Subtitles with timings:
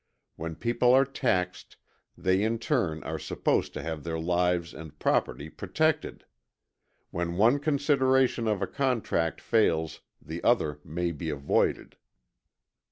[0.35, 1.77] When people are taxed,
[2.17, 6.25] they in turn are supposed to have their lives and property protected.
[7.11, 11.97] When one consideration of a contract fails, the other may be avoided.